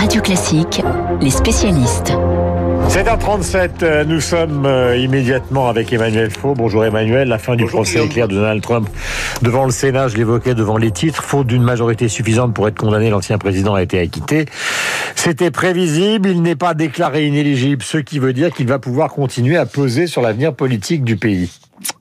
[0.00, 0.80] Radio Classique,
[1.20, 2.14] les spécialistes.
[2.88, 6.54] 7h37, euh, nous sommes euh, immédiatement avec Emmanuel Faux.
[6.54, 8.88] Bonjour Emmanuel, la fin du procès éclair de Donald Trump
[9.42, 13.10] devant le Sénat, je l'évoquais devant les titres, faute d'une majorité suffisante pour être condamné,
[13.10, 14.46] l'ancien président a été acquitté.
[15.16, 19.58] C'était prévisible, il n'est pas déclaré inéligible, ce qui veut dire qu'il va pouvoir continuer
[19.58, 21.50] à peser sur l'avenir politique du pays.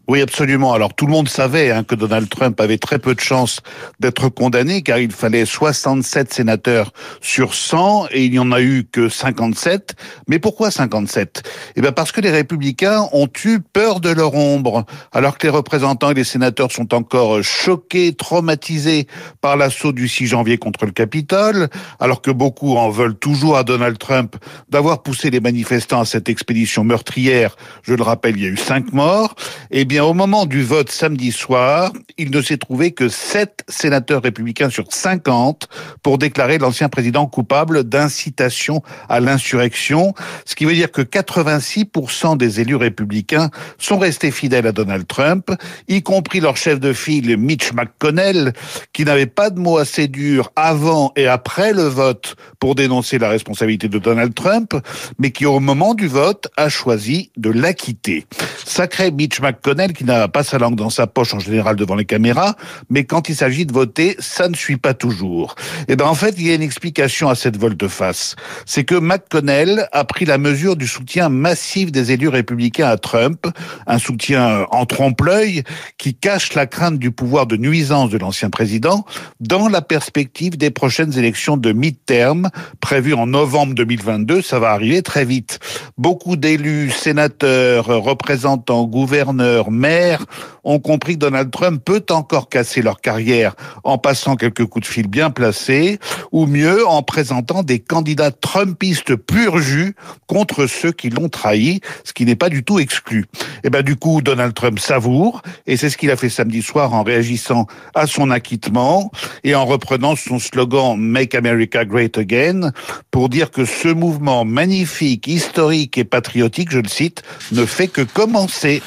[0.10, 0.73] Oui, absolument.
[0.73, 3.62] Alors tout le monde savait hein, que Donald Trump avait très peu de chances
[4.00, 8.88] d'être condamné, car il fallait 67 sénateurs sur 100 et il n'y en a eu
[8.91, 9.94] que 57.
[10.27, 11.44] Mais pourquoi 57
[11.76, 15.53] Eh bien parce que les républicains ont eu peur de leur ombre, alors que les
[15.53, 19.05] représentants et les sénateurs sont encore choqués, traumatisés
[19.41, 21.70] par l'assaut du 6 janvier contre le Capitole,
[22.00, 24.38] alors que beaucoup en veulent toujours à Donald Trump
[24.70, 27.55] d'avoir poussé les manifestants à cette expédition meurtrière.
[27.84, 29.36] Je le rappelle, il y a eu cinq morts.
[29.70, 34.22] Eh bien au moment du vote samedi soir, il ne s'est trouvé que 7 sénateurs
[34.22, 35.67] républicains sur 50
[36.03, 40.14] pour déclarer l'ancien président coupable d'incitation à l'insurrection,
[40.45, 45.52] ce qui veut dire que 86% des élus républicains sont restés fidèles à Donald Trump,
[45.88, 48.53] y compris leur chef de file Mitch McConnell,
[48.94, 53.30] qui n'avait pas de mots assez durs avant et après le vote pour dénoncer la
[53.30, 54.75] responsabilité de Donald Trump,
[55.17, 58.25] mais qui au moment du vote a choisi de l'acquitter.
[58.66, 62.06] Sacré Mitch McConnell qui n'a pas sa langue dans sa poche en général devant les
[62.06, 62.56] caméras,
[62.90, 65.56] mais quand il s'agit de voter, ça ne suit pas toujours.
[65.88, 68.36] Et ben en fait, il y a une explication à cette volte-face.
[68.66, 73.48] C'est que McConnell a pris la mesure du soutien massif des élus républicains à Trump,
[73.88, 75.64] un soutien en trompe-l'œil
[75.98, 79.06] qui cache la crainte du pouvoir de nuisance de l'ancien président
[79.40, 84.42] dans la perspective des prochaines élections de mi-terme prévues en novembre 2022.
[84.42, 85.60] Ça va arriver très vite.
[85.98, 90.25] Beaucoup d'élus, sénateurs, représentants, gouverneurs, maires
[90.63, 94.91] ont compris que Donald Trump peut encore casser leur carrière en passant quelques coups de
[94.91, 95.99] fil bien placés,
[96.31, 99.95] ou mieux en présentant des candidats trumpistes pur jus
[100.27, 103.26] contre ceux qui l'ont trahi, ce qui n'est pas du tout exclu.
[103.42, 106.61] Et eh ben du coup, Donald Trump savoure, et c'est ce qu'il a fait samedi
[106.61, 107.65] soir en réagissant
[107.95, 109.11] à son acquittement
[109.43, 112.71] et en reprenant son slogan Make America Great Again
[113.11, 118.02] pour dire que ce mouvement magnifique, historique et patriotique, je le cite, ne fait que
[118.02, 118.81] commencer.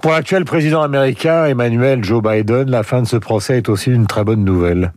[0.00, 4.06] Pour l'actuel président américain, Emmanuel Joe Biden, la fin de ce procès est aussi une
[4.06, 4.92] très bonne nouvelle.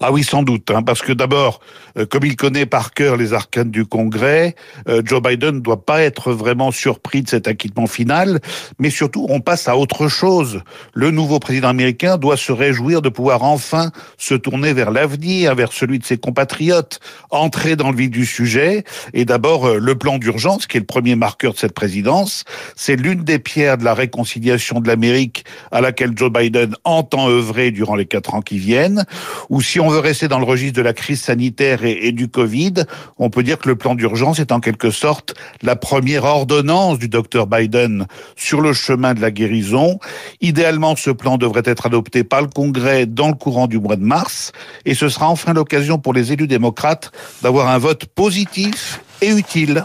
[0.00, 1.60] Ah oui, sans doute, hein, parce que d'abord,
[1.98, 4.54] euh, comme il connaît par cœur les arcanes du Congrès,
[4.88, 8.40] euh, Joe Biden ne doit pas être vraiment surpris de cet acquittement final,
[8.78, 10.60] mais surtout, on passe à autre chose.
[10.92, 15.72] Le nouveau président américain doit se réjouir de pouvoir enfin se tourner vers l'avenir, vers
[15.72, 18.84] celui de ses compatriotes, entrer dans le vif du sujet,
[19.14, 22.96] et d'abord, euh, le plan d'urgence, qui est le premier marqueur de cette présidence, c'est
[22.96, 27.96] l'une des pierres de la réconciliation de l'Amérique à laquelle Joe Biden entend œuvrer durant
[27.96, 29.04] les quatre ans qui viennent,
[29.48, 32.74] ou si on veut rester dans le registre de la crise sanitaire et, du Covid,
[33.18, 37.08] on peut dire que le plan d'urgence est en quelque sorte la première ordonnance du
[37.08, 39.98] docteur Biden sur le chemin de la guérison.
[40.40, 44.04] Idéalement, ce plan devrait être adopté par le Congrès dans le courant du mois de
[44.04, 44.52] mars
[44.84, 49.84] et ce sera enfin l'occasion pour les élus démocrates d'avoir un vote positif et utile.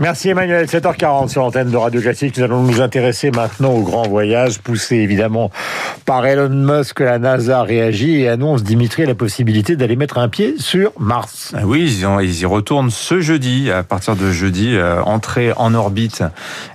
[0.00, 2.36] Merci Emmanuel, 7h40 sur l'antenne de Radio Classique.
[2.36, 5.50] Nous allons nous intéresser maintenant au grand voyage, poussé évidemment
[6.06, 7.00] par Elon Musk.
[7.00, 11.52] La NASA réagit et annonce, Dimitri, la possibilité d'aller mettre un pied sur Mars.
[11.56, 16.22] Ah oui, ils, y retournent ce jeudi, à partir de jeudi, euh, entrée en orbite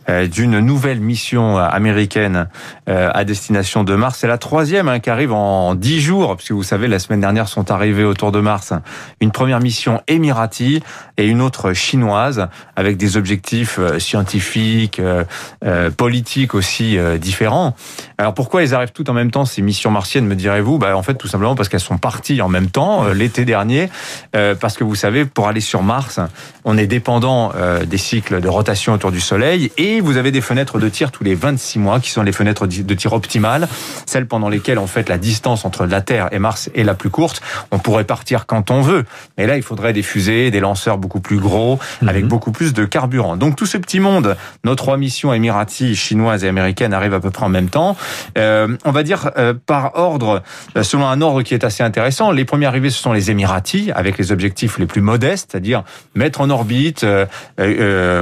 [0.10, 2.50] euh, d'une nouvelle mission américaine
[2.90, 4.18] euh, à destination de Mars.
[4.20, 7.48] C'est la troisième hein, qui arrive en dix jours, puisque vous savez, la semaine dernière
[7.48, 8.74] sont arrivés autour de Mars
[9.22, 10.84] une première mission émirati
[11.16, 15.24] et une autre chinoise, avec des objectifs euh, scientifiques, euh,
[15.66, 17.76] euh, politiques aussi différents.
[18.18, 20.78] Alors pourquoi ils arrivent toutes en même temps ces missions martiennes, me direz-vous?
[20.78, 23.90] Bah, En fait, tout simplement parce qu'elles sont parties en même temps l'été dernier,
[24.32, 26.20] parce que vous savez, pour aller sur Mars,
[26.66, 27.52] on est dépendant
[27.86, 31.24] des cycles de rotation autour du Soleil, et vous avez des fenêtres de tir tous
[31.24, 33.68] les 26 mois, qui sont les fenêtres de tir optimales,
[34.06, 37.10] celles pendant lesquelles en fait la distance entre la Terre et Mars est la plus
[37.10, 37.42] courte.
[37.72, 39.06] On pourrait partir quand on veut,
[39.38, 42.30] mais là il faudrait des fusées, des lanceurs beaucoup plus gros, avec mhm.
[42.30, 43.03] beaucoup plus de carburant
[43.38, 47.30] donc tout ce petit monde, nos trois missions émiraties, chinoises et américaines arrivent à peu
[47.30, 47.96] près en même temps.
[48.38, 50.42] Euh, on va dire euh, par ordre,
[50.78, 52.32] euh, selon un ordre qui est assez intéressant.
[52.32, 55.84] Les premiers arrivés, ce sont les Émiratis, avec les objectifs les plus modestes, c'est-à-dire
[56.16, 57.06] mettre en orbite,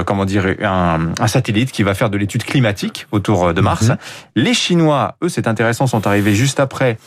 [0.06, 3.88] comment dire, un, satellite qui va faire de l'étude climatique autour de Mars.
[3.88, 3.96] Mhm.
[4.36, 6.98] Les Chinois, eux, c'est intéressant, sont arrivés juste après.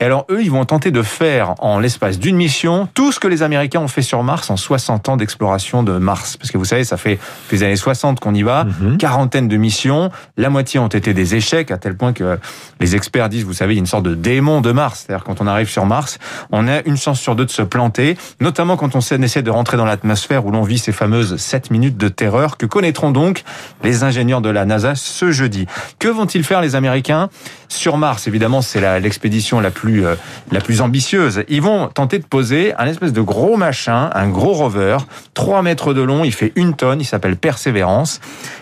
[0.00, 3.28] Et alors eux, ils vont tenter de faire en l'espace d'une mission tout ce que
[3.28, 6.64] les Américains ont fait sur Mars en 60 ans d'exploration de Mars, parce que vous
[6.64, 8.98] savez, ça fait depuis les années 60 qu'on y va, Mhm.
[8.98, 12.38] quarantaine de missions, la moitié ont été des échecs, à tel point que
[12.80, 15.24] les experts disent, vous savez, il y a une sorte de démon de Mars, c'est-à-dire
[15.24, 16.18] quand on arrive sur Mars,
[16.52, 19.76] on a une chance sur deux de se planter, notamment quand on essaie de rentrer
[19.76, 23.44] dans l'atmosphère où l'on vit ces fameuses 7 minutes de terreur que connaîtront donc
[23.82, 25.66] les ingénieurs de la NASA ce jeudi.
[25.98, 27.28] Que vont-ils faire les Américains?
[27.68, 30.14] Sur Mars Évidemment, c'est la- l'expédition la plus euh,
[30.52, 31.42] la plus ambitieuse.
[31.48, 34.98] Ils vont tenter de poser un espèce de gros machin, un gros rover,
[35.34, 38.20] 3 mètres de long, il fait une tonne, il s'appelle Persévérance,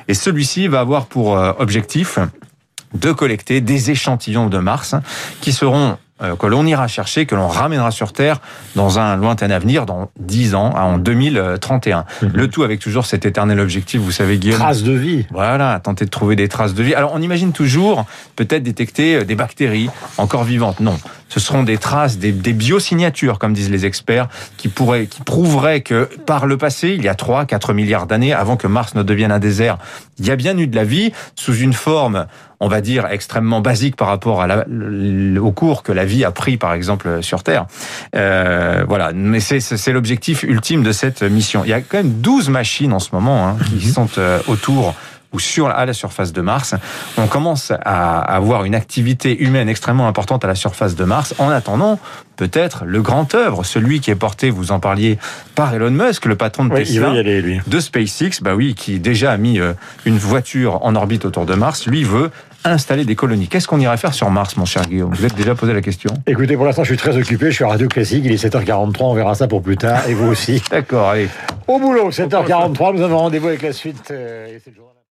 [0.09, 2.19] et celui-ci va avoir pour euh, objectif
[2.95, 4.95] de collecter des échantillons de Mars
[5.41, 8.41] qui seront euh, que l'on ira chercher, que l'on ramènera sur Terre
[8.77, 12.05] dans un lointain avenir, dans 10 ans, en 2031.
[12.23, 12.31] Mhm.
[12.35, 15.27] Le tout avec toujours cet éternel objectif, vous savez Guillaume, Trace de vie.
[15.31, 16.95] voilà, tenter de trouver des traces de vie.
[16.95, 18.05] Alors, on imagine toujours
[18.37, 19.89] peut-être détecter euh, des bactéries
[20.19, 20.81] encore vivantes.
[20.81, 20.99] Non,
[21.33, 25.81] ce seront des traces, des, des biosignatures, comme disent les experts, qui pourraient, qui prouveraient
[25.81, 29.03] que par le passé, il y a 3, 4 milliards d'années, avant que Mars ne
[29.03, 29.79] devienne un désert,
[30.19, 32.27] il y a bien eu de la vie sous une forme,
[32.61, 34.67] on va dire, extrêmement basique par rapport à la,
[35.41, 37.65] au cours que la vie a pris, par exemple, sur Terre.
[38.15, 41.65] Euh, voilà, mais c'est l'objectif ultime de cette mission.
[41.65, 44.95] Il y a quand même 12 machines en ce moment hein, qui sont euh, autour
[45.33, 46.75] ou sur à la surface de Mars.
[47.19, 51.35] On commence à avoir une activité humaine extrêmement importante à la surface de Mars.
[51.39, 51.99] En attendant,
[52.37, 55.19] peut-être le grand œuvre, celui qui est porté, vous en parliez,
[55.55, 57.61] par Elon Musk, le patron de Oui, il Tesla veut y aller, lui.
[57.67, 59.73] de SpaceX, bah oui, qui déjà a mis euh,
[60.05, 62.31] une voiture en orbite autour de Mars, lui veut
[62.65, 63.49] installer des colonies.
[63.49, 65.13] Qu'est-ce qu'on irait faire sur Mars, mon cher Guillaume?
[65.13, 66.13] Vous êtes déjà posé la question?
[66.29, 67.47] Écoutez, pour l'instant, je suis très occupé.
[67.47, 68.23] Je suis à Radio Classique.
[68.25, 68.97] Il est 7h43.
[69.01, 70.07] On verra ça pour plus tard.
[70.09, 70.63] Et vous aussi.
[70.71, 71.29] D'accord, allez.
[71.67, 72.95] Au boulot, 7h43.
[72.95, 74.13] Nous avons rendez-vous avec la suite.
[74.13, 74.61] euh, et.